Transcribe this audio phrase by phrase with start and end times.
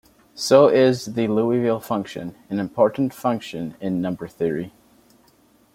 [0.33, 4.73] So is the Liouville function, an important function in number theory.